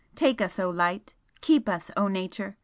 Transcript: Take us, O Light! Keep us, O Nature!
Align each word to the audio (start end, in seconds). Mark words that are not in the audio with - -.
Take 0.15 0.41
us, 0.41 0.57
O 0.57 0.71
Light! 0.71 1.13
Keep 1.41 1.69
us, 1.69 1.91
O 1.95 2.07
Nature! 2.07 2.57